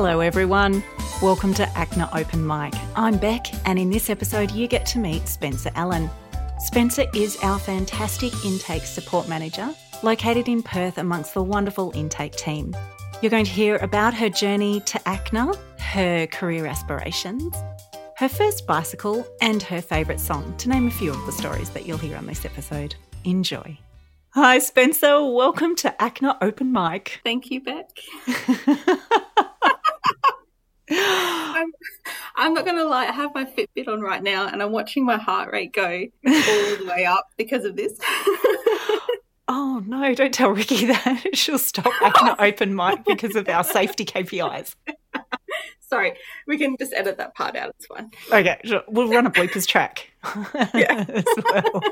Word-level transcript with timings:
Hello, 0.00 0.20
everyone. 0.20 0.84
Welcome 1.20 1.52
to 1.54 1.64
ACNA 1.64 2.08
Open 2.14 2.46
Mic. 2.46 2.72
I'm 2.94 3.18
Beck, 3.18 3.46
and 3.66 3.80
in 3.80 3.90
this 3.90 4.10
episode, 4.10 4.52
you 4.52 4.68
get 4.68 4.86
to 4.86 5.00
meet 5.00 5.26
Spencer 5.26 5.72
Allen. 5.74 6.08
Spencer 6.60 7.06
is 7.16 7.36
our 7.42 7.58
fantastic 7.58 8.32
intake 8.44 8.84
support 8.84 9.28
manager, 9.28 9.74
located 10.04 10.46
in 10.48 10.62
Perth 10.62 10.98
amongst 10.98 11.34
the 11.34 11.42
wonderful 11.42 11.90
intake 11.96 12.36
team. 12.36 12.76
You're 13.20 13.30
going 13.30 13.44
to 13.44 13.50
hear 13.50 13.78
about 13.78 14.14
her 14.14 14.28
journey 14.28 14.78
to 14.82 15.00
ACNA, 15.00 15.58
her 15.80 16.28
career 16.28 16.66
aspirations, 16.66 17.52
her 18.18 18.28
first 18.28 18.68
bicycle, 18.68 19.26
and 19.40 19.60
her 19.64 19.82
favourite 19.82 20.20
song, 20.20 20.56
to 20.58 20.68
name 20.68 20.86
a 20.86 20.92
few 20.92 21.10
of 21.10 21.26
the 21.26 21.32
stories 21.32 21.70
that 21.70 21.86
you'll 21.86 21.98
hear 21.98 22.16
on 22.16 22.26
this 22.26 22.44
episode. 22.44 22.94
Enjoy. 23.24 23.76
Hi, 24.30 24.60
Spencer. 24.60 25.24
Welcome 25.24 25.74
to 25.74 25.92
ACNA 25.98 26.36
Open 26.40 26.70
Mic. 26.70 27.20
Thank 27.24 27.50
you, 27.50 27.60
Beck. 27.60 27.90
I'm, 30.90 31.72
I'm 32.48 32.54
not 32.54 32.64
going 32.64 32.78
to 32.78 32.84
lie, 32.88 33.04
I 33.04 33.12
have 33.12 33.34
my 33.34 33.44
Fitbit 33.44 33.88
on 33.88 34.00
right 34.00 34.22
now 34.22 34.46
and 34.48 34.62
I'm 34.62 34.72
watching 34.72 35.04
my 35.04 35.18
heart 35.18 35.52
rate 35.52 35.70
go 35.74 35.84
all 35.84 36.02
the 36.24 36.86
way 36.88 37.04
up 37.04 37.26
because 37.36 37.62
of 37.66 37.76
this. 37.76 37.92
oh, 39.48 39.82
no, 39.86 40.14
don't 40.14 40.32
tell 40.32 40.48
Ricky 40.52 40.86
that. 40.86 41.24
She'll 41.34 41.58
stop 41.58 41.92
ACNA 42.00 42.36
Open 42.38 42.74
Mic 42.74 43.04
because 43.04 43.36
of 43.36 43.46
our 43.50 43.62
safety 43.62 44.06
KPIs. 44.06 44.74
Sorry, 45.90 46.14
we 46.46 46.56
can 46.56 46.74
just 46.78 46.94
edit 46.94 47.18
that 47.18 47.34
part 47.34 47.54
out. 47.54 47.74
It's 47.76 47.84
fine. 47.84 48.10
Okay, 48.32 48.58
sure. 48.64 48.82
we'll 48.88 49.10
run 49.10 49.26
a 49.26 49.30
bloopers 49.30 49.66
track 49.66 50.10
Yeah. 50.74 51.04
as 51.06 51.24
well. 51.52 51.82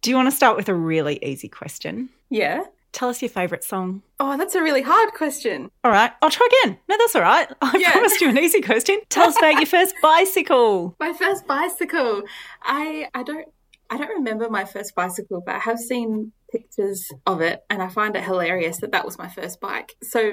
Do 0.00 0.10
you 0.10 0.16
want 0.16 0.28
to 0.30 0.36
start 0.36 0.56
with 0.56 0.68
a 0.68 0.74
really 0.76 1.18
easy 1.24 1.48
question? 1.48 2.08
Yeah. 2.30 2.62
Tell 2.92 3.08
us 3.08 3.22
your 3.22 3.30
favourite 3.30 3.64
song. 3.64 4.02
Oh, 4.20 4.36
that's 4.36 4.54
a 4.54 4.62
really 4.62 4.82
hard 4.82 5.12
question. 5.14 5.70
All 5.82 5.90
right, 5.90 6.12
I'll 6.20 6.30
try 6.30 6.46
again. 6.62 6.78
No, 6.88 6.96
that's 6.98 7.14
all 7.16 7.22
right. 7.22 7.48
I 7.62 7.76
Yeah. 7.78 7.92
promised 7.92 8.20
you 8.20 8.28
an 8.28 8.38
easy 8.38 8.60
question. 8.60 9.00
Tell 9.08 9.28
us 9.28 9.36
about 9.38 9.54
your 9.54 9.66
first 9.66 9.94
bicycle. 10.02 10.94
My 11.00 11.12
first 11.14 11.46
bicycle. 11.46 12.22
I 12.62 13.08
I 13.14 13.22
don't 13.22 13.48
I 13.90 13.96
don't 13.98 14.08
remember 14.08 14.48
my 14.48 14.64
first 14.64 14.94
bicycle, 14.94 15.42
but 15.44 15.54
I 15.56 15.58
have 15.58 15.78
seen 15.78 16.32
pictures 16.50 17.06
of 17.26 17.40
it 17.42 17.60
and 17.68 17.82
I 17.82 17.88
find 17.88 18.16
it 18.16 18.24
hilarious 18.24 18.78
that 18.80 18.92
that 18.92 19.04
was 19.04 19.18
my 19.18 19.28
first 19.28 19.60
bike. 19.60 19.94
So 20.02 20.32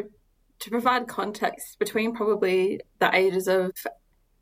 to 0.59 0.69
provide 0.69 1.07
context 1.07 1.77
between 1.80 2.13
probably 2.13 2.80
the 2.99 3.13
ages 3.15 3.47
of 3.49 3.71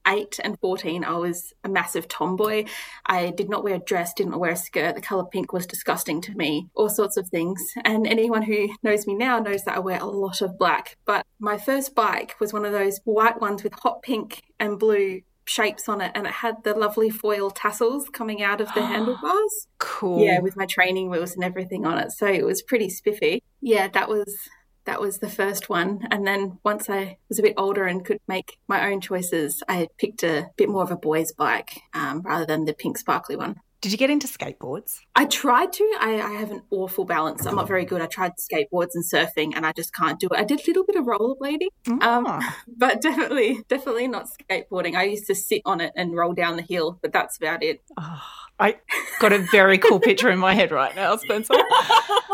8 0.07 0.39
and 0.43 0.59
14 0.59 1.03
I 1.03 1.17
was 1.17 1.53
a 1.63 1.69
massive 1.69 2.07
tomboy. 2.07 2.65
I 3.05 3.31
did 3.31 3.49
not 3.49 3.63
wear 3.63 3.75
a 3.75 3.79
dress, 3.79 4.13
didn't 4.13 4.39
wear 4.39 4.51
a 4.51 4.55
skirt. 4.55 4.95
The 4.95 5.01
color 5.01 5.25
pink 5.25 5.53
was 5.53 5.67
disgusting 5.67 6.21
to 6.21 6.35
me. 6.35 6.69
All 6.73 6.89
sorts 6.89 7.17
of 7.17 7.27
things. 7.27 7.61
And 7.83 8.07
anyone 8.07 8.43
who 8.43 8.69
knows 8.83 9.05
me 9.05 9.15
now 9.15 9.39
knows 9.39 9.63
that 9.63 9.75
I 9.75 9.79
wear 9.79 9.99
a 9.99 10.05
lot 10.05 10.41
of 10.41 10.57
black. 10.57 10.97
But 11.05 11.25
my 11.39 11.57
first 11.57 11.93
bike 11.95 12.35
was 12.39 12.53
one 12.53 12.65
of 12.65 12.71
those 12.71 12.99
white 13.03 13.41
ones 13.41 13.63
with 13.63 13.73
hot 13.73 14.01
pink 14.01 14.43
and 14.59 14.79
blue 14.79 15.21
shapes 15.49 15.87
on 15.87 16.01
it 16.01 16.11
and 16.13 16.27
it 16.27 16.33
had 16.33 16.55
the 16.63 16.73
lovely 16.73 17.09
foil 17.09 17.49
tassels 17.49 18.09
coming 18.09 18.43
out 18.43 18.61
of 18.61 18.67
the 18.73 18.81
handlebars. 18.85 19.67
Cool. 19.77 20.23
Yeah, 20.23 20.39
with 20.39 20.55
my 20.57 20.65
training 20.65 21.09
wheels 21.09 21.33
and 21.33 21.43
everything 21.43 21.85
on 21.85 21.97
it. 21.97 22.11
So 22.11 22.27
it 22.27 22.45
was 22.45 22.61
pretty 22.61 22.89
spiffy. 22.89 23.41
Yeah, 23.61 23.87
that 23.89 24.09
was 24.09 24.35
that 24.87 24.99
was 24.99 25.19
the 25.19 25.29
first 25.29 25.69
one. 25.69 26.07
And 26.09 26.25
then 26.25 26.57
once 26.63 26.89
I 26.89 27.17
was 27.29 27.37
a 27.37 27.43
bit 27.43 27.53
older 27.57 27.85
and 27.85 28.03
could 28.03 28.19
make 28.27 28.57
my 28.67 28.89
own 28.89 28.99
choices, 29.01 29.61
I 29.69 29.89
picked 29.99 30.23
a 30.23 30.47
bit 30.55 30.69
more 30.69 30.81
of 30.81 30.91
a 30.91 30.95
boy's 30.97 31.31
bike 31.31 31.81
um, 31.93 32.21
rather 32.21 32.45
than 32.45 32.65
the 32.65 32.73
pink 32.73 32.97
sparkly 32.97 33.35
one. 33.35 33.57
Did 33.79 33.91
you 33.91 33.97
get 33.99 34.09
into 34.09 34.27
skateboards? 34.27 35.01
I 35.15 35.25
tried 35.25 35.71
to. 35.73 35.83
I, 35.99 36.19
I 36.19 36.31
have 36.39 36.49
an 36.49 36.63
awful 36.71 37.05
balance. 37.05 37.45
I'm 37.45 37.55
not 37.55 37.67
very 37.67 37.85
good. 37.85 38.01
I 38.01 38.07
tried 38.07 38.31
skateboards 38.37 38.95
and 38.95 39.03
surfing, 39.05 39.53
and 39.55 39.67
I 39.67 39.71
just 39.71 39.93
can't 39.93 40.19
do 40.19 40.27
it. 40.31 40.39
I 40.39 40.43
did 40.45 40.61
a 40.61 40.63
little 40.65 40.83
bit 40.83 40.95
of 40.95 41.05
rollerblading, 41.05 41.67
um, 42.01 42.25
Ah. 42.25 42.57
but 42.67 43.01
definitely, 43.01 43.59
definitely 43.67 44.07
not 44.07 44.29
skateboarding. 44.49 44.95
I 44.95 45.03
used 45.03 45.27
to 45.27 45.35
sit 45.35 45.61
on 45.63 45.79
it 45.79 45.93
and 45.95 46.15
roll 46.15 46.33
down 46.33 46.55
the 46.55 46.63
hill, 46.63 46.97
but 47.03 47.13
that's 47.13 47.37
about 47.37 47.61
it. 47.61 47.81
Oh, 47.99 48.21
I 48.59 48.77
got 49.19 49.31
a 49.31 49.39
very 49.51 49.77
cool 49.77 49.99
picture 49.99 50.31
in 50.31 50.39
my 50.39 50.55
head 50.55 50.71
right 50.71 50.95
now, 50.95 51.15
Spencer. 51.17 51.53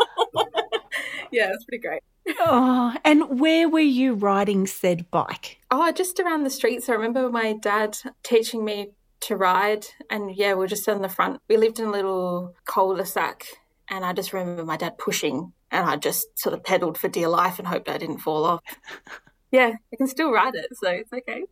yeah, 1.34 1.50
it's 1.52 1.64
pretty 1.64 1.82
great. 1.82 2.02
Oh, 2.40 2.94
and 3.04 3.38
where 3.40 3.68
were 3.68 3.80
you 3.80 4.14
riding 4.14 4.66
said 4.66 5.10
bike? 5.10 5.58
Oh, 5.70 5.90
just 5.92 6.18
around 6.20 6.44
the 6.44 6.50
streets. 6.50 6.88
I 6.88 6.92
remember 6.92 7.28
my 7.28 7.52
dad 7.52 7.98
teaching 8.22 8.64
me 8.64 8.92
to 9.20 9.36
ride, 9.36 9.86
and 10.08 10.34
yeah, 10.34 10.54
we 10.54 10.64
are 10.64 10.68
just 10.68 10.88
on 10.88 11.02
the 11.02 11.08
front. 11.08 11.40
We 11.48 11.56
lived 11.56 11.80
in 11.80 11.86
a 11.86 11.90
little 11.90 12.54
cul-de-sac, 12.64 13.44
and 13.88 14.04
I 14.04 14.12
just 14.12 14.32
remember 14.32 14.64
my 14.64 14.76
dad 14.76 14.96
pushing, 14.96 15.52
and 15.70 15.88
I 15.88 15.96
just 15.96 16.38
sort 16.38 16.54
of 16.54 16.64
pedaled 16.64 16.96
for 16.96 17.08
dear 17.08 17.28
life 17.28 17.58
and 17.58 17.68
hoped 17.68 17.88
I 17.88 17.98
didn't 17.98 18.18
fall 18.18 18.44
off. 18.44 18.62
yeah, 19.50 19.72
I 19.92 19.96
can 19.96 20.06
still 20.06 20.32
ride 20.32 20.54
it, 20.54 20.66
so 20.72 20.88
it's 20.90 21.12
okay. 21.12 21.44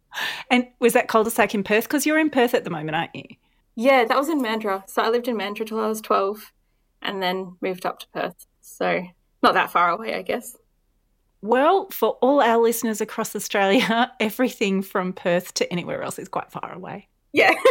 And 0.50 0.68
was 0.78 0.92
that 0.94 1.08
cul-de-sac 1.08 1.54
in 1.54 1.64
Perth? 1.64 1.84
Because 1.84 2.06
you're 2.06 2.18
in 2.18 2.30
Perth 2.30 2.54
at 2.54 2.64
the 2.64 2.70
moment, 2.70 2.96
aren't 2.96 3.14
you? 3.14 3.24
Yeah, 3.74 4.04
that 4.04 4.16
was 4.16 4.28
in 4.28 4.40
Mandurah. 4.40 4.88
So 4.88 5.02
I 5.02 5.08
lived 5.08 5.28
in 5.28 5.36
Mandurah 5.36 5.66
till 5.66 5.80
I 5.80 5.88
was 5.88 6.00
12 6.00 6.52
and 7.00 7.22
then 7.22 7.56
moved 7.60 7.86
up 7.86 7.98
to 8.00 8.08
Perth. 8.08 8.46
So 8.60 9.06
not 9.42 9.54
that 9.54 9.70
far 9.72 9.90
away, 9.90 10.14
I 10.14 10.22
guess. 10.22 10.56
Well, 11.40 11.88
for 11.90 12.10
all 12.22 12.40
our 12.40 12.58
listeners 12.62 13.00
across 13.00 13.34
Australia, 13.34 14.12
everything 14.20 14.82
from 14.82 15.12
Perth 15.12 15.54
to 15.54 15.70
anywhere 15.72 16.02
else 16.02 16.18
is 16.18 16.28
quite 16.28 16.50
far 16.52 16.72
away. 16.72 17.08
Yeah. 17.32 17.52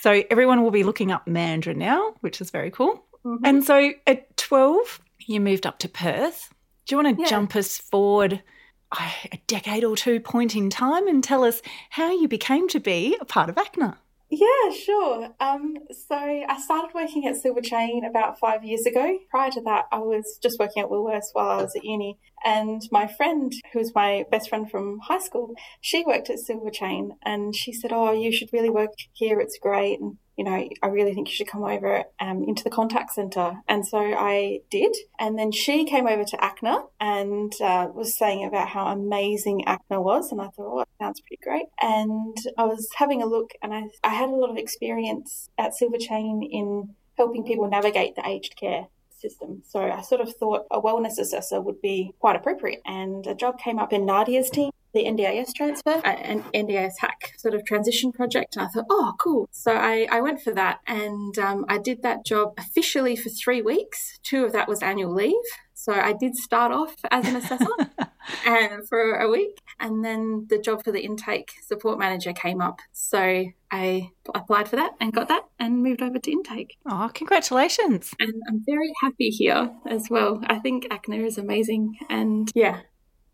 So 0.00 0.22
everyone 0.30 0.62
will 0.62 0.70
be 0.70 0.82
looking 0.84 1.10
up 1.10 1.24
Mandurah 1.24 1.74
now, 1.74 2.12
which 2.20 2.42
is 2.42 2.50
very 2.50 2.70
cool. 2.70 3.02
Mhm. 3.24 3.38
And 3.42 3.64
so 3.64 3.92
at 4.06 4.36
12, 4.36 5.00
you 5.26 5.40
moved 5.40 5.64
up 5.66 5.78
to 5.78 5.88
Perth. 5.88 6.52
Do 6.84 6.94
you 6.94 7.02
want 7.02 7.16
to 7.16 7.22
Yeah. 7.22 7.28
jump 7.30 7.56
us 7.56 7.78
forward 7.78 8.42
a 8.92 9.38
decade 9.46 9.82
or 9.82 9.96
two 9.96 10.20
point 10.20 10.54
in 10.54 10.68
time 10.68 11.08
and 11.08 11.24
tell 11.24 11.42
us 11.42 11.62
how 11.88 12.10
you 12.12 12.28
became 12.28 12.68
to 12.68 12.80
be 12.80 13.16
a 13.18 13.24
part 13.24 13.48
of 13.48 13.56
ACNA? 13.56 13.96
Yeah, 14.36 14.70
sure. 14.70 15.28
Um, 15.38 15.76
so 15.92 16.16
I 16.16 16.60
started 16.60 16.92
working 16.92 17.24
at 17.28 17.36
Silver 17.36 17.60
Chain 17.60 18.04
about 18.04 18.40
five 18.40 18.64
years 18.64 18.84
ago. 18.84 19.16
Prior 19.30 19.48
to 19.52 19.60
that, 19.60 19.84
I 19.92 19.98
was 19.98 20.40
just 20.42 20.58
working 20.58 20.82
at 20.82 20.88
Woolworths 20.88 21.30
while 21.34 21.50
I 21.50 21.62
was 21.62 21.76
at 21.76 21.84
uni. 21.84 22.18
And 22.44 22.82
my 22.90 23.06
friend, 23.06 23.52
who 23.72 23.78
was 23.78 23.94
my 23.94 24.24
best 24.32 24.48
friend 24.48 24.68
from 24.68 24.98
high 25.04 25.20
school, 25.20 25.54
she 25.80 26.02
worked 26.04 26.30
at 26.30 26.40
Silver 26.40 26.70
Chain 26.70 27.12
and 27.24 27.54
she 27.54 27.72
said, 27.72 27.92
Oh, 27.92 28.10
you 28.10 28.32
should 28.32 28.52
really 28.52 28.70
work 28.70 28.94
here. 29.12 29.38
It's 29.38 29.56
great. 29.56 30.00
And, 30.00 30.18
you 30.36 30.44
know, 30.44 30.68
I 30.82 30.86
really 30.88 31.14
think 31.14 31.28
you 31.28 31.34
should 31.34 31.46
come 31.48 31.64
over 31.64 32.04
um, 32.20 32.44
into 32.44 32.64
the 32.64 32.70
contact 32.70 33.12
center. 33.12 33.54
And 33.68 33.86
so 33.86 33.98
I 33.98 34.60
did. 34.70 34.94
And 35.18 35.38
then 35.38 35.52
she 35.52 35.84
came 35.84 36.06
over 36.06 36.24
to 36.24 36.36
ACNA 36.36 36.86
and 37.00 37.52
uh, 37.60 37.88
was 37.94 38.16
saying 38.16 38.44
about 38.44 38.68
how 38.68 38.86
amazing 38.86 39.64
ACNA 39.66 40.02
was. 40.02 40.32
And 40.32 40.40
I 40.40 40.48
thought, 40.48 40.58
oh, 40.58 40.78
that 40.78 40.88
sounds 40.98 41.20
pretty 41.20 41.40
great. 41.42 41.66
And 41.80 42.36
I 42.58 42.64
was 42.64 42.88
having 42.96 43.22
a 43.22 43.26
look 43.26 43.50
and 43.62 43.72
I, 43.72 43.84
I 44.02 44.14
had 44.14 44.28
a 44.28 44.34
lot 44.34 44.50
of 44.50 44.56
experience 44.56 45.48
at 45.58 45.74
Silver 45.74 45.98
Chain 45.98 46.42
in 46.50 46.94
helping 47.16 47.44
people 47.44 47.68
navigate 47.68 48.16
the 48.16 48.26
aged 48.26 48.56
care 48.56 48.88
system. 49.24 49.62
So 49.66 49.80
I 49.80 50.02
sort 50.02 50.20
of 50.20 50.34
thought 50.34 50.66
a 50.70 50.80
wellness 50.80 51.18
assessor 51.18 51.60
would 51.60 51.80
be 51.80 52.12
quite 52.18 52.36
appropriate. 52.36 52.80
And 52.84 53.26
a 53.26 53.34
job 53.34 53.58
came 53.58 53.78
up 53.78 53.92
in 53.92 54.04
Nadia's 54.04 54.50
team, 54.50 54.70
the 54.94 55.04
NDIS 55.04 55.52
transfer, 55.54 56.00
uh, 56.04 56.08
an 56.08 56.42
NDIS 56.54 56.94
hack 56.98 57.34
sort 57.36 57.54
of 57.54 57.64
transition 57.66 58.12
project. 58.12 58.56
And 58.56 58.64
I 58.64 58.68
thought, 58.68 58.86
oh, 58.90 59.12
cool. 59.20 59.48
So 59.50 59.72
I, 59.72 60.06
I 60.10 60.20
went 60.20 60.40
for 60.40 60.52
that 60.54 60.80
and 60.86 61.36
um, 61.38 61.64
I 61.68 61.78
did 61.78 62.02
that 62.02 62.24
job 62.24 62.54
officially 62.58 63.16
for 63.16 63.28
three 63.28 63.60
weeks. 63.60 64.18
Two 64.22 64.44
of 64.44 64.52
that 64.52 64.68
was 64.68 64.82
annual 64.82 65.12
leave. 65.12 65.34
So 65.74 65.92
I 65.92 66.14
did 66.14 66.34
start 66.36 66.72
off 66.72 66.94
as 67.10 67.28
an 67.28 67.36
assessor 67.36 67.66
and 68.46 68.88
for 68.88 69.16
a 69.18 69.28
week. 69.28 69.58
And 69.80 70.04
then 70.04 70.46
the 70.48 70.58
job 70.58 70.82
for 70.82 70.92
the 70.92 71.04
intake 71.04 71.52
support 71.66 71.98
manager 71.98 72.32
came 72.32 72.62
up. 72.62 72.78
So 72.92 73.44
I 73.70 74.10
applied 74.34 74.68
for 74.68 74.76
that 74.76 74.92
and 75.00 75.12
got 75.12 75.28
that 75.28 75.42
and 75.58 75.82
moved 75.82 76.00
over 76.00 76.18
to 76.18 76.30
intake. 76.30 76.78
Oh, 76.88 77.10
congratulations. 77.12 78.12
And 78.18 78.32
I'm 78.48 78.62
very 78.64 78.92
happy 79.02 79.28
here 79.28 79.72
as 79.86 80.08
well. 80.08 80.40
I 80.46 80.58
think 80.60 80.84
ACNA 80.88 81.26
is 81.26 81.36
amazing. 81.36 81.98
And 82.08 82.50
yeah, 82.54 82.80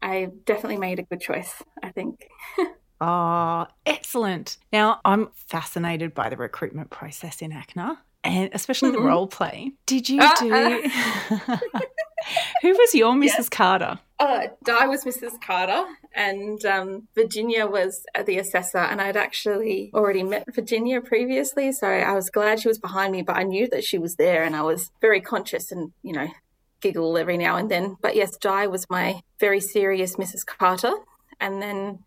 I 0.02 0.28
definitely 0.46 0.78
made 0.78 0.98
a 0.98 1.02
good 1.02 1.20
choice, 1.20 1.62
I 1.82 1.90
think. 1.90 2.26
Oh, 3.02 3.66
excellent. 3.86 4.58
Now, 4.74 5.00
I'm 5.06 5.30
fascinated 5.34 6.12
by 6.12 6.28
the 6.28 6.36
recruitment 6.36 6.90
process 6.90 7.40
in 7.40 7.50
ACNA 7.50 7.96
and 8.24 8.50
especially 8.52 8.90
the 8.90 8.98
Mhm. 8.98 9.06
role 9.06 9.26
play. 9.26 9.72
Did 9.86 10.06
you 10.10 10.18
Ah, 10.20 10.34
do. 10.38 10.50
Who 12.62 12.72
was 12.72 12.94
your 12.94 13.14
Mrs. 13.14 13.24
Yes. 13.38 13.48
Carter? 13.48 13.98
Uh, 14.18 14.48
Di 14.64 14.86
was 14.86 15.04
Mrs. 15.04 15.40
Carter, 15.40 15.82
and 16.14 16.62
um, 16.66 17.08
Virginia 17.14 17.66
was 17.66 18.04
the 18.26 18.36
assessor. 18.38 18.76
And 18.78 19.00
I'd 19.00 19.16
actually 19.16 19.90
already 19.94 20.22
met 20.22 20.54
Virginia 20.54 21.00
previously, 21.00 21.72
so 21.72 21.86
I 21.86 22.12
was 22.12 22.28
glad 22.28 22.60
she 22.60 22.68
was 22.68 22.78
behind 22.78 23.12
me. 23.12 23.22
But 23.22 23.36
I 23.36 23.44
knew 23.44 23.66
that 23.68 23.82
she 23.84 23.96
was 23.96 24.16
there, 24.16 24.42
and 24.42 24.54
I 24.54 24.60
was 24.62 24.90
very 25.00 25.22
conscious 25.22 25.72
and 25.72 25.92
you 26.02 26.12
know 26.12 26.28
giggle 26.80 27.16
every 27.18 27.38
now 27.38 27.56
and 27.56 27.70
then. 27.70 27.96
But 28.00 28.16
yes, 28.16 28.36
Di 28.36 28.66
was 28.66 28.88
my 28.90 29.20
very 29.38 29.60
serious 29.60 30.16
Mrs. 30.16 30.44
Carter, 30.46 30.92
and 31.40 31.60
then 31.62 32.00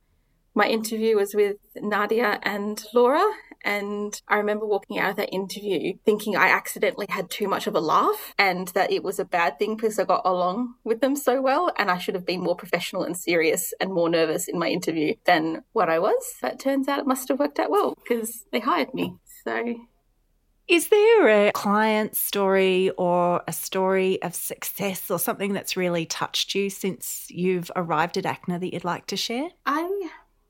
my 0.55 0.67
interview 0.67 1.15
was 1.15 1.33
with 1.33 1.57
Nadia 1.75 2.39
and 2.43 2.83
Laura, 2.93 3.25
And 3.63 4.21
I 4.27 4.35
remember 4.35 4.65
walking 4.65 4.99
out 4.99 5.11
of 5.11 5.15
that 5.15 5.33
interview 5.33 5.93
thinking 6.05 6.35
I 6.35 6.49
accidentally 6.49 7.07
had 7.09 7.29
too 7.29 7.47
much 7.47 7.65
of 7.65 7.75
a 7.75 7.79
laugh 7.79 8.33
and 8.37 8.67
that 8.69 8.91
it 8.91 9.03
was 9.03 9.19
a 9.19 9.25
bad 9.25 9.57
thing 9.57 9.75
because 9.75 9.97
I 9.97 10.03
got 10.03 10.21
along 10.25 10.75
with 10.83 10.99
them 10.99 11.15
so 11.15 11.41
well. 11.41 11.71
And 11.77 11.89
I 11.89 11.97
should 11.97 12.15
have 12.15 12.25
been 12.25 12.41
more 12.41 12.55
professional 12.55 13.03
and 13.03 13.17
serious 13.17 13.73
and 13.79 13.93
more 13.93 14.09
nervous 14.09 14.47
in 14.47 14.59
my 14.59 14.67
interview 14.67 15.15
than 15.25 15.63
what 15.71 15.89
I 15.89 15.99
was. 15.99 16.33
But 16.41 16.59
turns 16.59 16.87
out 16.87 16.99
it 16.99 17.07
must 17.07 17.29
have 17.29 17.39
worked 17.39 17.59
out 17.59 17.71
well 17.71 17.95
because 18.03 18.43
they 18.51 18.59
hired 18.59 18.93
me. 18.93 19.15
So 19.45 19.75
is 20.67 20.87
there 20.87 21.47
a 21.47 21.51
client 21.51 22.15
story 22.15 22.89
or 22.91 23.43
a 23.47 23.53
story 23.53 24.21
of 24.21 24.33
success 24.33 25.11
or 25.11 25.19
something 25.19 25.53
that's 25.53 25.75
really 25.75 26.05
touched 26.05 26.55
you 26.55 26.69
since 26.69 27.27
you've 27.29 27.69
arrived 27.75 28.17
at 28.17 28.23
ACNA 28.23 28.59
that 28.59 28.73
you'd 28.73 28.85
like 28.85 29.07
to 29.07 29.17
share? 29.17 29.49
I, 29.65 30.09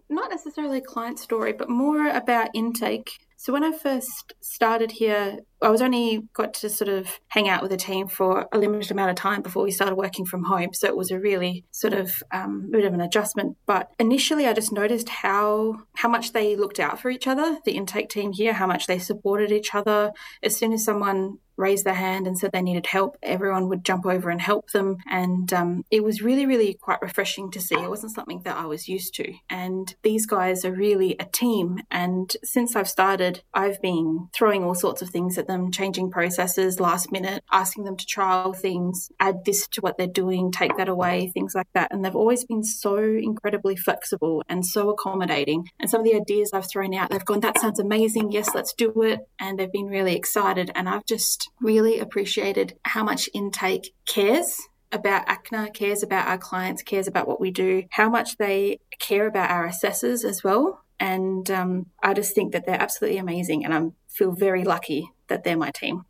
not 0.09 0.29
necessarily 0.29 0.77
a 0.77 0.81
client 0.81 1.19
story, 1.19 1.53
but 1.53 1.69
more 1.69 2.07
about 2.07 2.49
intake. 2.53 3.19
So 3.37 3.51
when 3.51 3.63
I 3.63 3.71
first 3.71 4.33
started 4.39 4.91
here, 4.91 5.39
I 5.63 5.69
was 5.69 5.81
only 5.81 6.27
got 6.33 6.53
to 6.55 6.69
sort 6.69 6.89
of 6.89 7.19
hang 7.29 7.49
out 7.49 7.61
with 7.61 7.71
the 7.71 7.77
team 7.77 8.07
for 8.07 8.47
a 8.51 8.57
limited 8.57 8.91
amount 8.91 9.11
of 9.11 9.15
time 9.15 9.41
before 9.41 9.63
we 9.63 9.71
started 9.71 9.95
working 9.95 10.25
from 10.25 10.43
home. 10.43 10.73
So 10.73 10.87
it 10.87 10.97
was 10.97 11.11
a 11.11 11.19
really 11.19 11.65
sort 11.71 11.93
of 11.93 12.11
um, 12.31 12.69
bit 12.71 12.85
of 12.85 12.93
an 12.93 13.01
adjustment. 13.01 13.57
But 13.65 13.89
initially, 13.99 14.45
I 14.45 14.53
just 14.53 14.71
noticed 14.71 15.09
how 15.09 15.83
how 15.95 16.09
much 16.09 16.33
they 16.33 16.55
looked 16.55 16.79
out 16.79 16.99
for 16.99 17.09
each 17.09 17.27
other. 17.27 17.57
The 17.65 17.73
intake 17.73 18.09
team 18.09 18.33
here, 18.33 18.53
how 18.53 18.67
much 18.67 18.87
they 18.87 18.99
supported 18.99 19.51
each 19.51 19.73
other. 19.73 20.11
As 20.41 20.55
soon 20.55 20.73
as 20.73 20.83
someone 20.83 21.39
raised 21.55 21.85
their 21.85 21.93
hand 21.93 22.27
and 22.27 22.37
said 22.37 22.51
they 22.51 22.61
needed 22.61 22.87
help, 22.87 23.17
everyone 23.21 23.69
would 23.69 23.85
jump 23.85 24.05
over 24.05 24.29
and 24.29 24.41
help 24.41 24.71
them. 24.71 24.97
And 25.09 25.51
um, 25.53 25.83
it 25.91 26.03
was 26.03 26.21
really, 26.21 26.45
really 26.45 26.73
quite 26.73 27.01
refreshing 27.01 27.51
to 27.51 27.61
see. 27.61 27.75
It 27.75 27.89
wasn't 27.89 28.13
something 28.13 28.41
that 28.43 28.57
I 28.57 28.65
was 28.65 28.87
used 28.87 29.13
to. 29.15 29.33
And 29.49 29.93
these 30.03 30.25
guys 30.25 30.65
are 30.65 30.71
really 30.71 31.15
a 31.19 31.25
team. 31.25 31.79
And 31.91 32.35
since 32.43 32.75
I've 32.75 32.89
started, 32.89 33.43
I've 33.53 33.81
been 33.81 34.29
throwing 34.33 34.63
all 34.63 34.75
sorts 34.75 35.01
of 35.01 35.09
things 35.09 35.37
at 35.37 35.47
them, 35.47 35.52
changing 35.71 36.11
processes 36.11 36.79
last 36.79 37.11
minute, 37.11 37.43
asking 37.51 37.83
them 37.83 37.97
to 37.97 38.05
trial 38.05 38.53
things, 38.53 39.09
add 39.19 39.45
this 39.45 39.67
to 39.69 39.81
what 39.81 39.97
they're 39.97 40.07
doing, 40.07 40.51
take 40.51 40.75
that 40.77 40.89
away, 40.89 41.31
things 41.33 41.53
like 41.55 41.67
that. 41.73 41.91
And 41.91 42.03
they've 42.03 42.15
always 42.15 42.45
been 42.45 42.63
so 42.63 42.97
incredibly 42.97 43.75
flexible 43.75 44.43
and 44.49 44.65
so 44.65 44.89
accommodating. 44.89 45.69
And 45.79 45.89
some 45.89 46.01
of 46.01 46.05
the 46.05 46.15
ideas 46.15 46.51
I've 46.53 46.69
thrown 46.69 46.93
out, 46.93 47.09
they've 47.09 47.25
gone, 47.25 47.41
that 47.41 47.59
sounds 47.59 47.79
amazing. 47.79 48.31
Yes, 48.31 48.53
let's 48.53 48.73
do 48.73 48.93
it. 49.03 49.21
And 49.39 49.59
they've 49.59 49.71
been 49.71 49.87
really 49.87 50.15
excited. 50.15 50.71
And 50.75 50.89
I've 50.89 51.05
just 51.05 51.49
really 51.61 51.99
appreciated 51.99 52.77
how 52.83 53.03
much 53.03 53.29
intake 53.33 53.93
cares 54.05 54.59
about 54.91 55.27
ACNA, 55.27 55.73
cares 55.73 56.03
about 56.03 56.27
our 56.27 56.37
clients, 56.37 56.83
cares 56.83 57.07
about 57.07 57.27
what 57.27 57.41
we 57.41 57.51
do, 57.51 57.83
how 57.89 58.09
much 58.09 58.37
they 58.37 58.79
care 58.99 59.25
about 59.27 59.49
our 59.49 59.65
assessors 59.65 60.23
as 60.23 60.43
well. 60.43 60.82
And 60.99 61.49
um, 61.51 61.87
I 62.01 62.13
just 62.13 62.35
think 62.35 62.53
that 62.53 62.65
they're 62.65 62.81
absolutely 62.81 63.17
amazing. 63.17 63.65
And 63.65 63.73
I 63.73 63.81
feel 64.07 64.31
very 64.31 64.63
lucky 64.63 65.09
that 65.27 65.43
they're 65.43 65.57
my 65.57 65.71
team. 65.71 66.05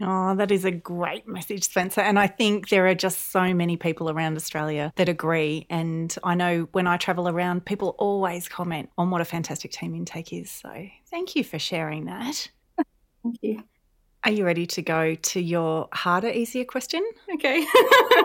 Oh, 0.00 0.34
that 0.34 0.50
is 0.50 0.64
a 0.64 0.70
great 0.70 1.28
message, 1.28 1.64
Spencer. 1.64 2.00
And 2.00 2.18
I 2.18 2.26
think 2.26 2.68
there 2.68 2.86
are 2.88 2.94
just 2.94 3.30
so 3.30 3.54
many 3.54 3.76
people 3.76 4.10
around 4.10 4.36
Australia 4.36 4.92
that 4.96 5.08
agree. 5.08 5.66
And 5.70 6.14
I 6.24 6.34
know 6.34 6.68
when 6.72 6.86
I 6.86 6.96
travel 6.96 7.28
around, 7.28 7.64
people 7.64 7.94
always 7.98 8.48
comment 8.48 8.90
on 8.98 9.10
what 9.10 9.20
a 9.20 9.24
fantastic 9.24 9.70
team 9.70 9.94
intake 9.94 10.32
is. 10.32 10.50
So 10.50 10.88
thank 11.10 11.36
you 11.36 11.44
for 11.44 11.58
sharing 11.58 12.06
that. 12.06 12.50
Thank 13.22 13.36
you. 13.40 13.62
Are 14.24 14.30
you 14.30 14.44
ready 14.44 14.66
to 14.66 14.82
go 14.82 15.14
to 15.14 15.40
your 15.40 15.88
harder, 15.92 16.28
easier 16.28 16.64
question? 16.64 17.02
Okay. 17.34 17.64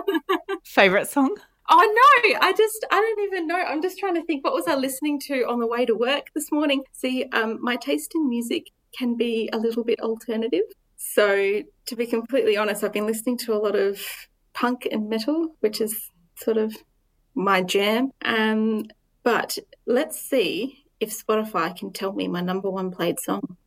Favorite 0.64 1.08
song? 1.08 1.36
Oh 1.72 1.78
no, 2.34 2.40
I 2.42 2.52
just 2.52 2.86
I 2.92 2.96
don't 2.96 3.26
even 3.28 3.48
know. 3.48 3.58
I'm 3.58 3.82
just 3.82 4.00
trying 4.00 4.16
to 4.16 4.24
think 4.24 4.44
what 4.44 4.54
was 4.54 4.68
I 4.68 4.76
listening 4.76 5.20
to 5.28 5.44
on 5.48 5.60
the 5.60 5.68
way 5.68 5.86
to 5.86 5.96
work 5.96 6.28
this 6.34 6.52
morning. 6.52 6.84
See, 6.94 7.26
um, 7.32 7.60
my 7.62 7.76
taste 7.76 8.14
in 8.16 8.28
music 8.28 8.72
can 8.98 9.16
be 9.16 9.50
a 9.54 9.58
little 9.58 9.84
bit 9.84 10.00
alternative. 10.00 10.64
So 10.98 11.62
to 11.86 11.96
be 11.96 12.08
completely 12.08 12.58
honest, 12.58 12.84
I've 12.84 12.94
been 12.94 13.06
listening 13.06 13.38
to 13.40 13.54
a 13.54 13.60
lot 13.60 13.76
of 13.76 14.02
punk 14.54 14.88
and 14.92 15.10
metal, 15.10 15.56
which 15.60 15.80
is 15.80 16.10
sort 16.36 16.58
of 16.58 16.76
my 17.36 17.62
jam. 17.62 18.12
Um, 18.26 18.86
but 19.24 19.60
let's 19.86 20.20
see 20.20 20.86
if 21.00 21.12
Spotify 21.12 21.76
can 21.78 21.94
tell 21.94 22.14
me 22.14 22.28
my 22.28 22.42
number 22.42 22.70
one 22.70 22.90
played 22.90 23.20
song. 23.20 23.58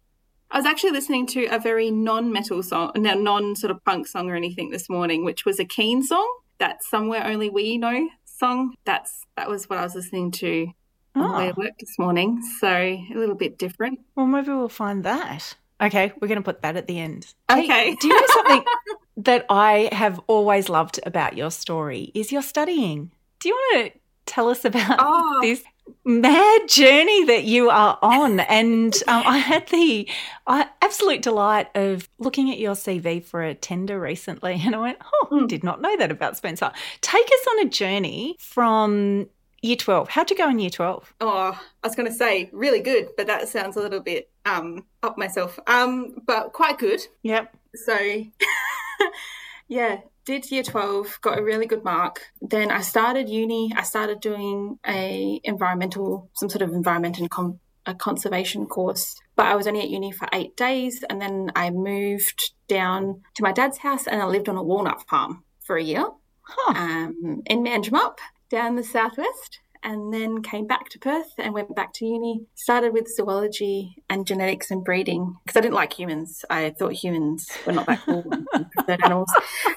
I 0.50 0.58
was 0.58 0.66
actually 0.66 0.90
listening 0.90 1.26
to 1.28 1.46
a 1.46 1.58
very 1.58 1.90
non-metal 1.90 2.62
song, 2.64 2.92
now 2.96 3.14
non 3.14 3.56
sort 3.56 3.70
of 3.70 3.82
punk 3.84 4.06
song 4.08 4.28
or 4.28 4.34
anything 4.34 4.70
this 4.70 4.90
morning, 4.90 5.24
which 5.24 5.46
was 5.46 5.58
a 5.58 5.64
Keane 5.64 6.02
song. 6.02 6.28
That 6.58 6.82
somewhere 6.82 7.24
only 7.26 7.50
we 7.50 7.78
know 7.78 8.08
song. 8.24 8.74
That's 8.84 9.24
that 9.36 9.48
was 9.48 9.68
what 9.68 9.78
I 9.78 9.82
was 9.82 9.94
listening 9.94 10.30
to 10.32 10.68
on 11.14 11.30
the 11.30 11.36
way 11.38 11.46
to 11.46 11.52
ah. 11.52 11.54
work 11.56 11.72
this 11.78 11.98
morning. 11.98 12.42
So 12.60 12.68
a 12.68 13.14
little 13.14 13.34
bit 13.34 13.58
different. 13.58 14.00
Well, 14.14 14.26
maybe 14.26 14.48
we'll 14.48 14.68
find 14.68 15.04
that. 15.04 15.54
Okay, 15.80 16.12
we're 16.20 16.28
going 16.28 16.36
to 16.36 16.44
put 16.44 16.62
that 16.62 16.76
at 16.76 16.86
the 16.86 16.98
end. 16.98 17.34
Okay. 17.50 17.66
Hey, 17.66 17.96
do 18.00 18.06
you 18.06 18.14
know 18.14 18.26
something 18.28 18.64
that 19.18 19.46
I 19.50 19.88
have 19.92 20.20
always 20.26 20.68
loved 20.68 21.00
about 21.04 21.36
your 21.36 21.50
story 21.50 22.12
is 22.14 22.30
your 22.30 22.42
studying. 22.42 23.10
Do 23.40 23.48
you 23.48 23.54
want 23.54 23.92
to 23.92 23.98
tell 24.26 24.48
us 24.48 24.64
about 24.64 24.96
oh. 25.00 25.38
this 25.42 25.64
mad 26.04 26.68
journey 26.68 27.24
that 27.24 27.44
you 27.44 27.70
are 27.70 27.98
on. 28.02 28.40
And 28.40 28.94
um, 29.06 29.22
I 29.26 29.38
had 29.38 29.68
the 29.68 30.08
uh, 30.46 30.64
absolute 30.80 31.22
delight 31.22 31.68
of 31.74 32.08
looking 32.18 32.50
at 32.50 32.58
your 32.58 32.74
CV 32.74 33.22
for 33.22 33.42
a 33.42 33.54
tender 33.54 34.00
recently. 34.00 34.60
And 34.64 34.74
I 34.74 34.78
went, 34.78 34.98
oh, 35.00 35.28
mm. 35.30 35.48
did 35.48 35.64
not 35.64 35.80
know 35.80 35.96
that 35.96 36.10
about 36.10 36.36
Spencer. 36.36 36.72
Take 37.00 37.26
us 37.26 37.46
on 37.50 37.66
a 37.66 37.70
journey 37.70 38.36
from 38.38 39.28
year 39.62 39.76
12. 39.76 40.08
How'd 40.08 40.30
you 40.30 40.36
go 40.36 40.48
in 40.48 40.58
year 40.58 40.70
12? 40.70 41.14
Oh, 41.20 41.60
I 41.82 41.86
was 41.86 41.96
going 41.96 42.08
to 42.08 42.14
say 42.14 42.50
really 42.52 42.80
good, 42.80 43.10
but 43.16 43.26
that 43.28 43.48
sounds 43.48 43.76
a 43.76 43.80
little 43.80 44.00
bit 44.00 44.28
um, 44.44 44.84
up 45.02 45.16
myself. 45.16 45.58
Um, 45.66 46.16
but 46.26 46.52
quite 46.52 46.78
good. 46.78 47.00
Yep. 47.22 47.56
So, 47.74 47.96
yeah, 49.68 50.00
did 50.24 50.50
year 50.50 50.62
12 50.62 51.18
got 51.20 51.38
a 51.38 51.42
really 51.42 51.66
good 51.66 51.84
mark. 51.84 52.20
Then 52.40 52.70
i 52.70 52.80
started 52.80 53.28
uni. 53.28 53.72
I 53.76 53.82
started 53.82 54.20
doing 54.20 54.78
a 54.86 55.40
environmental 55.44 56.30
some 56.34 56.48
sort 56.48 56.62
of 56.62 56.72
environment 56.72 57.18
and 57.18 57.30
com- 57.30 57.60
a 57.86 57.94
conservation 57.94 58.66
course. 58.66 59.16
But 59.34 59.46
i 59.46 59.56
was 59.56 59.66
only 59.66 59.80
at 59.80 59.90
uni 59.90 60.12
for 60.12 60.28
eight 60.32 60.56
days 60.56 61.04
and 61.08 61.20
then 61.20 61.50
i 61.56 61.70
moved 61.70 62.52
down 62.68 63.22
to 63.34 63.42
my 63.42 63.52
dad's 63.52 63.78
house 63.78 64.06
and 64.06 64.22
i 64.22 64.26
lived 64.26 64.48
on 64.48 64.56
a 64.56 64.62
walnut 64.62 65.02
farm 65.08 65.44
for 65.60 65.76
a 65.76 65.82
year. 65.82 66.06
Huh. 66.44 66.74
um, 66.76 67.42
in 67.46 67.62
manjimup 67.62 68.18
down 68.50 68.74
the 68.74 68.82
southwest 68.82 69.60
and 69.82 70.12
then 70.12 70.42
came 70.42 70.66
back 70.66 70.88
to 70.90 70.98
Perth 70.98 71.32
and 71.38 71.54
went 71.54 71.74
back 71.74 71.92
to 71.94 72.06
uni. 72.06 72.46
Started 72.54 72.92
with 72.92 73.08
zoology 73.08 73.96
and 74.08 74.26
genetics 74.26 74.70
and 74.70 74.84
breeding 74.84 75.36
because 75.44 75.56
I 75.56 75.60
didn't 75.60 75.74
like 75.74 75.92
humans. 75.92 76.44
I 76.50 76.70
thought 76.70 76.92
humans 76.92 77.48
were 77.66 77.72
not 77.72 77.86
that 77.86 78.02
cool 78.02 78.22
preferred 78.76 79.04
animals. 79.04 79.28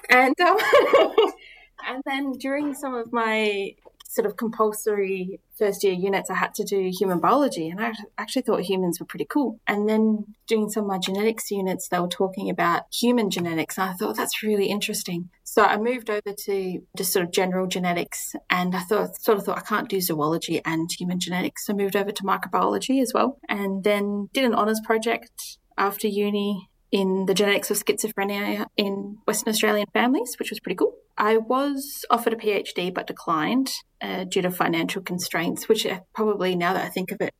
And 0.10 0.40
um, 0.42 0.58
and 1.88 2.04
then 2.06 2.34
during 2.34 2.74
some 2.74 2.94
of 2.94 3.12
my 3.12 3.76
sort 4.16 4.26
of 4.26 4.38
compulsory 4.38 5.40
first 5.58 5.84
year 5.84 5.94
units, 5.94 6.30
I 6.30 6.36
had 6.36 6.54
to 6.56 6.64
do 6.64 6.92
human 6.98 7.20
biology, 7.20 7.70
and 7.70 7.80
I 7.80 7.92
actually 8.18 8.44
thought 8.44 8.62
humans 8.62 9.00
were 9.00 9.06
pretty 9.06 9.26
cool. 9.26 9.60
And 9.68 9.88
then 9.88 10.26
doing 10.48 10.70
some 10.70 10.84
of 10.84 10.90
my 10.90 10.98
genetics 10.98 11.52
units, 11.52 11.90
they 11.90 12.00
were 12.00 12.08
talking 12.08 12.50
about 12.50 12.84
human 12.94 13.30
genetics, 13.30 13.78
and 13.78 13.90
I 13.90 13.94
thought 13.94 14.16
that's 14.16 14.42
really 14.42 14.68
interesting. 14.68 15.30
So 15.44 15.64
I 15.64 15.78
moved 15.78 16.10
over 16.10 16.34
to 16.46 16.82
just 16.98 17.14
sort 17.14 17.26
of 17.26 17.32
general 17.32 17.68
genetics, 17.68 18.36
and 18.50 18.76
I 18.76 18.82
thought 18.82 19.22
sort 19.22 19.38
of 19.38 19.46
thought 19.46 19.58
I 19.58 19.62
can't 19.62 19.90
do 19.90 20.02
zoology 20.02 20.62
and 20.66 20.90
human 20.92 21.20
genetics, 21.20 21.66
so 21.66 21.74
I 21.74 21.76
moved 21.76 21.96
over 21.96 22.12
to 22.12 22.24
microbiology 22.24 23.02
as 23.02 23.14
well, 23.14 23.38
and 23.50 23.84
then 23.84 24.30
did 24.34 24.46
an 24.46 24.54
honors 24.54 24.82
project 24.84 25.58
after 25.78 26.08
uni 26.08 26.70
in 26.92 27.26
the 27.26 27.34
genetics 27.34 27.72
of 27.72 27.78
schizophrenia 27.78 28.66
in 28.78 29.18
Western 29.26 29.52
Australian 29.52 29.88
families, 29.94 30.36
which 30.40 30.50
was 30.50 30.60
pretty 30.60 30.76
cool. 30.76 30.96
I 31.18 31.38
was 31.38 32.06
offered 32.10 32.34
a 32.34 32.38
PhD 32.38 32.94
but 32.94 33.08
declined 33.08 33.72
uh, 34.02 34.26
due 34.26 34.42
to 34.42 34.52
financial 34.52 35.02
constraints, 35.02 35.68
which 35.68 35.88
probably, 36.14 36.56
now 36.56 36.74
that 36.74 36.86
I 36.86 36.90
think 36.90 37.12
of 37.12 37.22
it, 37.22 37.34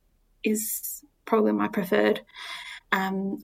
is 0.44 1.04
probably 1.24 1.52
my 1.52 1.68
preferred. 1.68 2.20
Um, 2.92 3.38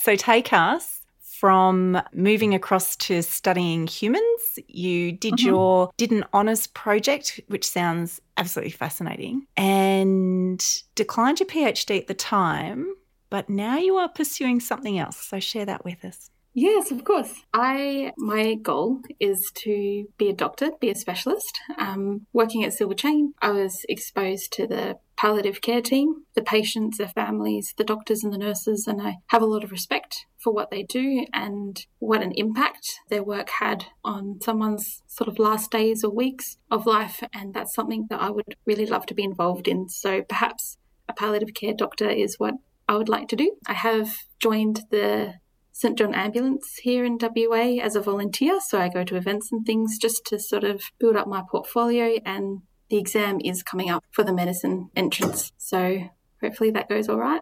so 0.00 0.16
take 0.16 0.52
us 0.52 1.00
from 1.42 2.00
moving 2.12 2.54
across 2.54 2.94
to 2.94 3.20
studying 3.22 3.86
humans. 3.86 4.58
You 4.68 5.12
did 5.12 5.34
mm-hmm. 5.34 5.48
your 5.48 5.90
did 5.96 6.12
an 6.12 6.24
honors 6.32 6.68
project, 6.68 7.40
which 7.48 7.66
sounds 7.68 8.20
absolutely 8.36 8.70
fascinating, 8.70 9.46
and 9.56 10.64
declined 10.94 11.40
your 11.40 11.48
PhD 11.48 11.98
at 11.98 12.06
the 12.06 12.14
time 12.14 12.94
but 13.32 13.48
now 13.48 13.78
you 13.78 13.96
are 13.96 14.10
pursuing 14.10 14.60
something 14.60 14.98
else. 14.98 15.16
So 15.16 15.40
share 15.40 15.64
that 15.64 15.86
with 15.86 16.04
us. 16.04 16.28
Yes, 16.52 16.90
of 16.90 17.02
course. 17.02 17.32
I 17.54 18.12
my 18.18 18.56
goal 18.56 19.00
is 19.18 19.50
to 19.64 20.06
be 20.18 20.28
a 20.28 20.34
doctor, 20.34 20.68
be 20.78 20.90
a 20.90 20.94
specialist. 20.94 21.58
Um, 21.78 22.26
working 22.34 22.62
at 22.62 22.74
Silver 22.74 22.92
Chain, 22.92 23.32
I 23.40 23.52
was 23.52 23.86
exposed 23.88 24.52
to 24.52 24.66
the 24.66 24.98
palliative 25.16 25.62
care 25.62 25.80
team, 25.80 26.26
the 26.34 26.42
patients, 26.42 26.98
their 26.98 27.08
families, 27.08 27.72
the 27.78 27.84
doctors 27.84 28.22
and 28.22 28.34
the 28.34 28.44
nurses, 28.46 28.86
and 28.86 29.00
I 29.00 29.16
have 29.28 29.40
a 29.40 29.46
lot 29.46 29.64
of 29.64 29.70
respect 29.70 30.26
for 30.36 30.52
what 30.52 30.70
they 30.70 30.82
do 30.82 31.24
and 31.32 31.86
what 32.00 32.22
an 32.22 32.32
impact 32.32 33.00
their 33.08 33.22
work 33.22 33.48
had 33.60 33.86
on 34.04 34.40
someone's 34.42 35.02
sort 35.06 35.28
of 35.28 35.38
last 35.38 35.70
days 35.70 36.04
or 36.04 36.10
weeks 36.10 36.58
of 36.70 36.84
life. 36.84 37.22
And 37.32 37.54
that's 37.54 37.74
something 37.74 38.08
that 38.10 38.20
I 38.20 38.28
would 38.28 38.56
really 38.66 38.84
love 38.84 39.06
to 39.06 39.14
be 39.14 39.24
involved 39.24 39.68
in. 39.68 39.88
So 39.88 40.20
perhaps 40.20 40.76
a 41.08 41.14
palliative 41.14 41.54
care 41.54 41.72
doctor 41.72 42.10
is 42.10 42.38
what 42.38 42.56
I 42.92 42.94
would 42.94 43.08
like 43.08 43.28
to 43.28 43.36
do. 43.36 43.56
I 43.66 43.72
have 43.72 44.18
joined 44.38 44.82
the 44.90 45.36
St 45.72 45.96
John 45.96 46.14
Ambulance 46.14 46.76
here 46.76 47.06
in 47.06 47.16
WA 47.18 47.82
as 47.82 47.96
a 47.96 48.02
volunteer, 48.02 48.60
so 48.60 48.78
I 48.78 48.90
go 48.90 49.02
to 49.02 49.16
events 49.16 49.50
and 49.50 49.64
things 49.64 49.96
just 49.96 50.26
to 50.26 50.38
sort 50.38 50.62
of 50.62 50.82
build 51.00 51.16
up 51.16 51.26
my 51.26 51.42
portfolio. 51.50 52.20
And 52.26 52.60
the 52.90 52.98
exam 52.98 53.40
is 53.42 53.62
coming 53.62 53.88
up 53.88 54.04
for 54.10 54.24
the 54.24 54.34
medicine 54.34 54.90
entrance, 54.94 55.52
so 55.56 56.00
hopefully 56.42 56.70
that 56.72 56.90
goes 56.90 57.08
all 57.08 57.16
right. 57.16 57.40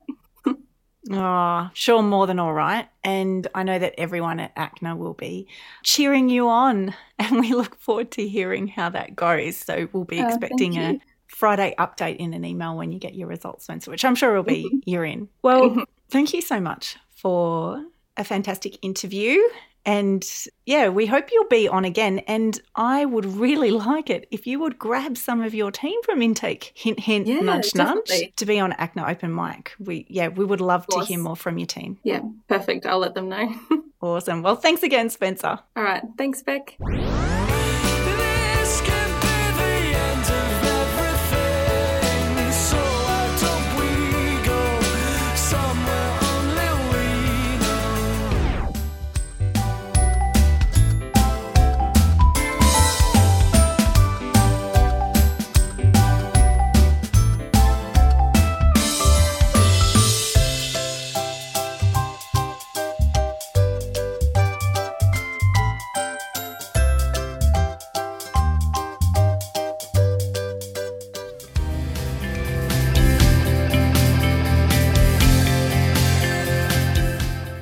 Oh, 1.10 1.70
sure, 1.74 2.00
more 2.00 2.28
than 2.28 2.38
all 2.38 2.54
right. 2.54 2.88
And 3.02 3.48
I 3.52 3.64
know 3.64 3.80
that 3.80 3.94
everyone 3.98 4.38
at 4.38 4.54
ACNA 4.54 4.96
will 4.96 5.14
be 5.14 5.48
cheering 5.82 6.28
you 6.28 6.48
on, 6.48 6.94
and 7.18 7.40
we 7.40 7.54
look 7.54 7.74
forward 7.80 8.12
to 8.12 8.28
hearing 8.28 8.68
how 8.68 8.90
that 8.90 9.16
goes. 9.16 9.56
So 9.56 9.88
we'll 9.92 10.04
be 10.04 10.20
oh, 10.20 10.28
expecting 10.28 10.76
a 10.76 11.00
Friday 11.30 11.74
update 11.78 12.16
in 12.16 12.34
an 12.34 12.44
email 12.44 12.76
when 12.76 12.92
you 12.92 12.98
get 12.98 13.14
your 13.14 13.28
results, 13.28 13.64
Spencer, 13.64 13.90
which 13.90 14.04
I'm 14.04 14.14
sure 14.14 14.34
will 14.34 14.42
be 14.42 14.64
mm-hmm. 14.64 14.78
year 14.84 15.04
in. 15.04 15.28
Well, 15.42 15.84
thank 16.10 16.34
you 16.34 16.42
so 16.42 16.60
much 16.60 16.96
for 17.10 17.84
a 18.16 18.24
fantastic 18.24 18.78
interview. 18.84 19.38
And 19.86 20.28
yeah, 20.66 20.88
we 20.88 21.06
hope 21.06 21.30
you'll 21.32 21.48
be 21.48 21.66
on 21.66 21.86
again. 21.86 22.18
And 22.20 22.60
I 22.74 23.06
would 23.06 23.24
really 23.24 23.70
like 23.70 24.10
it 24.10 24.26
if 24.30 24.46
you 24.46 24.58
would 24.60 24.78
grab 24.78 25.16
some 25.16 25.40
of 25.40 25.54
your 25.54 25.70
team 25.70 25.98
from 26.02 26.20
intake, 26.20 26.72
hint, 26.74 27.00
hint, 27.00 27.26
yeah, 27.26 27.40
nudge, 27.40 27.72
definitely. 27.72 28.22
nudge, 28.22 28.36
to 28.36 28.46
be 28.46 28.60
on 28.60 28.72
ACNA 28.72 29.08
Open 29.08 29.34
Mic. 29.34 29.72
We 29.78 30.06
yeah, 30.08 30.28
we 30.28 30.44
would 30.44 30.60
love 30.60 30.86
to 30.88 31.00
hear 31.00 31.18
more 31.18 31.36
from 31.36 31.58
your 31.58 31.66
team. 31.66 31.98
Yeah, 32.02 32.20
perfect. 32.48 32.86
I'll 32.86 32.98
let 32.98 33.14
them 33.14 33.28
know. 33.28 33.54
awesome. 34.02 34.42
Well, 34.42 34.56
thanks 34.56 34.82
again, 34.82 35.08
Spencer. 35.08 35.58
All 35.76 35.82
right. 35.82 36.02
Thanks, 36.18 36.42
Beck. 36.42 36.76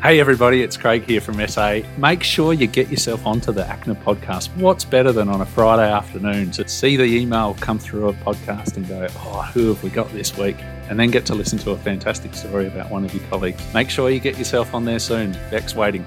Hey, 0.08 0.20
everybody, 0.20 0.62
it's 0.62 0.78
Craig 0.78 1.04
here 1.04 1.20
from 1.20 1.46
SA. 1.46 1.80
Make 1.98 2.22
sure 2.22 2.54
you 2.54 2.66
get 2.66 2.88
yourself 2.88 3.26
onto 3.26 3.52
the 3.52 3.64
ACNA 3.64 4.02
podcast. 4.02 4.48
What's 4.56 4.82
better 4.82 5.12
than 5.12 5.28
on 5.28 5.42
a 5.42 5.44
Friday 5.44 5.92
afternoon 5.92 6.50
to 6.52 6.66
see 6.66 6.96
the 6.96 7.04
email 7.04 7.54
come 7.60 7.78
through 7.78 8.08
a 8.08 8.14
podcast 8.14 8.78
and 8.78 8.88
go, 8.88 9.06
oh, 9.16 9.42
who 9.52 9.68
have 9.68 9.82
we 9.82 9.90
got 9.90 10.10
this 10.14 10.34
week? 10.38 10.56
And 10.88 10.98
then 10.98 11.10
get 11.10 11.26
to 11.26 11.34
listen 11.34 11.58
to 11.58 11.72
a 11.72 11.76
fantastic 11.76 12.32
story 12.32 12.68
about 12.68 12.90
one 12.90 13.04
of 13.04 13.12
your 13.12 13.22
colleagues. 13.28 13.62
Make 13.74 13.90
sure 13.90 14.08
you 14.08 14.18
get 14.18 14.38
yourself 14.38 14.72
on 14.72 14.86
there 14.86 14.98
soon. 14.98 15.32
Beck's 15.50 15.74
waiting. 15.74 16.06